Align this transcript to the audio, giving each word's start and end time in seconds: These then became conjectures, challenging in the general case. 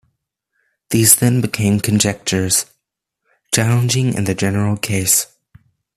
These 0.89 1.17
then 1.17 1.41
became 1.41 1.79
conjectures, 1.79 2.65
challenging 3.53 4.15
in 4.15 4.23
the 4.23 4.33
general 4.33 4.75
case. 4.75 5.27